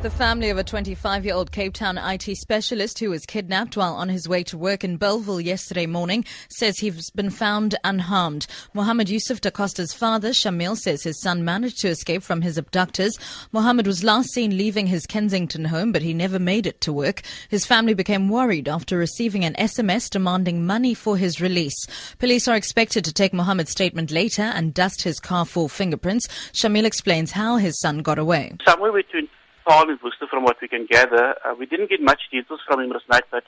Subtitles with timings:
[0.00, 3.94] The family of a 25 year old Cape Town IT specialist who was kidnapped while
[3.94, 8.46] on his way to work in Bellville yesterday morning says he's been found unharmed.
[8.74, 13.18] Mohammed Yusuf da Costa's father, Shamil, says his son managed to escape from his abductors.
[13.50, 17.22] Mohammed was last seen leaving his Kensington home, but he never made it to work.
[17.48, 21.88] His family became worried after receiving an SMS demanding money for his release.
[22.20, 26.28] Police are expected to take Mohammed's statement later and dust his car for fingerprints.
[26.52, 28.52] Shamil explains how his son got away.
[28.64, 29.28] Somewhere between
[29.68, 31.34] Paarl Worcester, from what we can gather.
[31.44, 33.44] Uh, we didn't get much details from him last night, but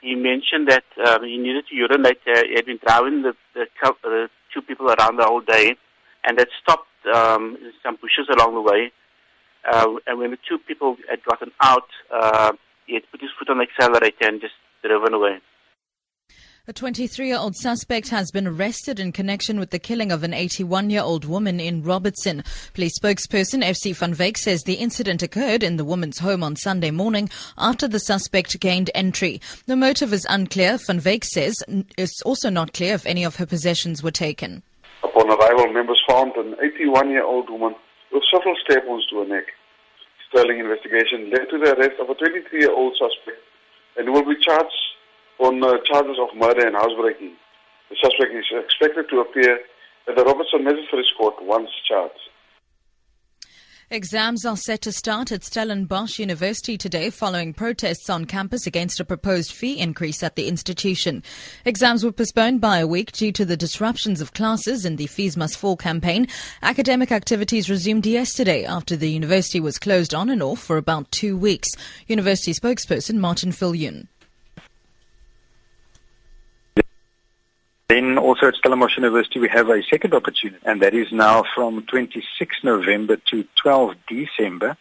[0.00, 2.20] he mentioned that um, he needed to urinate.
[2.26, 3.66] Uh, he had been driving the, the,
[4.02, 5.76] the, two people around the whole day,
[6.24, 8.90] and that stopped um, some bushes along the way.
[9.70, 12.52] Uh, and when the two people had gotten out, uh,
[12.86, 15.38] he had put his foot on the accelerator and just driven away.
[16.70, 20.34] A 23 year old suspect has been arrested in connection with the killing of an
[20.34, 22.44] 81 year old woman in Robertson.
[22.74, 26.90] Police spokesperson FC Van Wyk says the incident occurred in the woman's home on Sunday
[26.90, 29.40] morning after the suspect gained entry.
[29.64, 30.76] The motive is unclear.
[30.86, 31.56] Van Wyk says
[31.96, 34.62] it's also not clear if any of her possessions were taken.
[35.02, 37.76] Upon arrival, members found an 81 year old woman
[38.12, 39.46] with several stab wounds to her neck.
[40.28, 43.40] Sterling investigation led to the arrest of a 23 year old suspect
[43.96, 44.76] and will be charged
[45.38, 47.34] on uh, charges of murder and housebreaking.
[47.90, 49.60] The suspect is expected to appear
[50.08, 52.18] at the Robertson Magistrates Court once charged.
[53.90, 59.04] Exams are set to start at Stellenbosch University today following protests on campus against a
[59.04, 61.22] proposed fee increase at the institution.
[61.64, 65.38] Exams were postponed by a week due to the disruptions of classes in the Fees
[65.38, 66.28] Must Fall campaign.
[66.60, 71.34] Academic activities resumed yesterday after the university was closed on and off for about two
[71.34, 71.70] weeks.
[72.06, 74.08] University spokesperson Martin Viljoen.
[77.88, 81.86] Then also at Stellenbosch University, we have a second opportunity, and that is now from
[81.86, 84.76] 26 November to 12 December.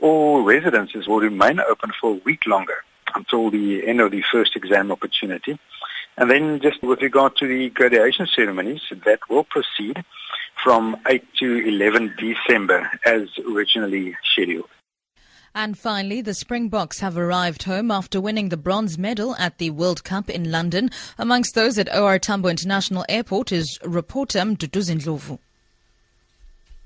[0.00, 2.84] All residences will remain open for a week longer
[3.16, 5.58] until the end of the first exam opportunity.
[6.16, 10.04] And then just with regard to the graduation ceremonies, that will proceed
[10.62, 14.70] from 8 to 11 December as originally scheduled.
[15.60, 20.04] And finally, the Springboks have arrived home after winning the bronze medal at the World
[20.04, 20.88] Cup in London.
[21.18, 25.40] Amongst those at OR Tambo International Airport is reporter Mduduzi Ndlovu.